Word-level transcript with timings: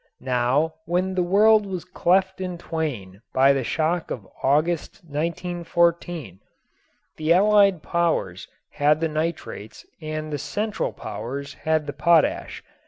Now 0.19 0.73
when 0.85 1.13
the 1.13 1.21
world 1.21 1.67
was 1.67 1.85
cleft 1.85 2.41
in 2.41 2.57
twain 2.57 3.21
by 3.35 3.53
the 3.53 3.63
shock 3.63 4.09
of 4.09 4.27
August, 4.41 5.03
1914, 5.05 6.39
the 7.17 7.31
Allied 7.31 7.83
Powers 7.83 8.47
had 8.71 8.99
the 8.99 9.07
nitrates 9.07 9.85
and 10.01 10.33
the 10.33 10.39
Central 10.39 10.91
Powers 10.91 11.53
had 11.53 11.85
the 11.85 11.93
potash. 11.93 12.63